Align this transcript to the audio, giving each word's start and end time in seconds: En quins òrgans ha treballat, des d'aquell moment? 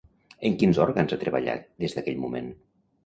En 0.47 0.55
quins 0.61 0.79
òrgans 0.85 1.13
ha 1.13 1.19
treballat, 1.25 1.67
des 1.85 1.95
d'aquell 1.99 2.19
moment? 2.25 2.53